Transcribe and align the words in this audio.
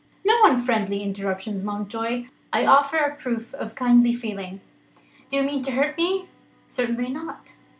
"No 0.25 0.33
unfriendly 0.45 1.03
interruptions, 1.03 1.63
Mountjoy! 1.63 2.25
I 2.51 2.65
offer 2.65 2.97
a 2.97 3.15
proof 3.15 3.53
of 3.53 3.75
kindly 3.75 4.15
feeling. 4.15 4.59
Do 5.29 5.37
you 5.37 5.43
mean 5.43 5.61
to 5.61 5.73
hurt 5.73 5.95
me?" 5.95 6.25
"Certainly 6.67 7.11
not. 7.11 7.53